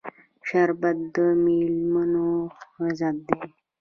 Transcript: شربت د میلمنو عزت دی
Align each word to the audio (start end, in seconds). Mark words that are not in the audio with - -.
شربت 0.47 0.97
د 1.13 1.17
میلمنو 1.43 2.29
عزت 2.83 3.15
دی 3.27 3.39